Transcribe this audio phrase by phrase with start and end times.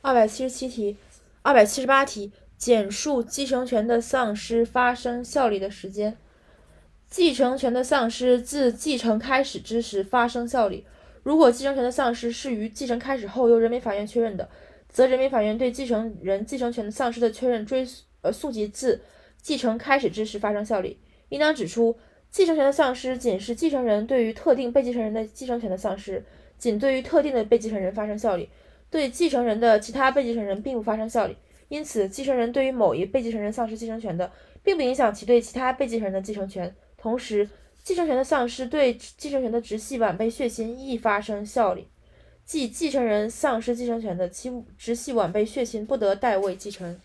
[0.00, 0.96] 二百七十七题，
[1.42, 6.16] 二百七十八题，简述继承权的丧失发生效力的时间。
[7.10, 10.84] 继承权的丧失自继承开始之时发生效力。
[11.24, 14.48] 如果继承权的丧失是于继承开始后由人民法院确认的，
[14.88, 17.86] 则人民法院对继承人继承权的丧失的确认追
[18.22, 19.00] 呃溯及自
[19.42, 20.98] 继承开始之时发生效力。
[21.30, 21.98] 应当指出，
[22.30, 26.24] 继承权的丧失仅是继承人对于特定被继承人的继承权的丧失，
[26.56, 28.48] 仅对于特定的被继承人发生效力，
[28.90, 31.36] 对继承人的其他被继承人并不发生效力。
[31.68, 36.74] 因此，继承人对于某一被继承人丧失继承权的，并不影响其对其他被继承人的继承权。
[36.96, 37.46] 同时，
[37.82, 41.86] 继承权的丧失对继承权的直系晚辈血亲亦发生效力，
[42.44, 46.98] 即继承人丧失继承权的，其直系晚辈血亲不得代位继承。